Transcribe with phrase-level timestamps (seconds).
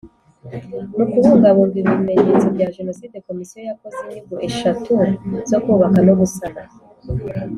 [0.97, 4.91] Mu kubungabunga ibimenyetso bya Jenoside Komisiyo yakoze inyigo eshatu
[5.49, 6.61] zo kubaka no gusana